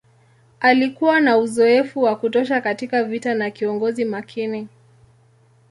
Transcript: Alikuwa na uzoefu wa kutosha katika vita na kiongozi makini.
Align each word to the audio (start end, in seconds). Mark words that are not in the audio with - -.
Alikuwa 0.59 1.19
na 1.21 1.37
uzoefu 1.37 2.01
wa 2.03 2.15
kutosha 2.15 2.61
katika 2.61 3.03
vita 3.03 3.33
na 3.35 3.51
kiongozi 3.51 4.05
makini. 4.05 4.67